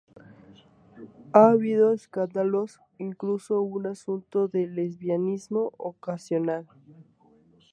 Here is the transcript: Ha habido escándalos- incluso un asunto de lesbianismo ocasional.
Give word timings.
Ha 1.31 1.51
habido 1.51 1.93
escándalos- 1.93 2.79
incluso 2.97 3.61
un 3.61 3.85
asunto 3.85 4.47
de 4.47 4.65
lesbianismo 4.65 5.73
ocasional. 5.77 6.67